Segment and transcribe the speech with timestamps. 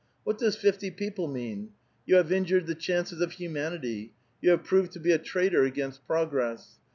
[0.23, 1.73] What does fifty people mean?
[2.07, 6.07] You have injured the chances of humanity; you have proveil to be a traitor against
[6.07, 6.79] progress.